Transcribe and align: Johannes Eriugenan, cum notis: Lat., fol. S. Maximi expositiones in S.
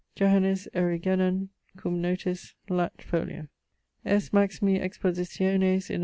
Johannes 0.15 0.67
Eriugenan, 0.73 1.49
cum 1.77 2.01
notis: 2.01 2.55
Lat., 2.69 3.03
fol. 3.03 3.27
S. 4.03 4.29
Maximi 4.33 4.79
expositiones 4.79 5.91
in 5.91 5.99
S. 5.99 5.99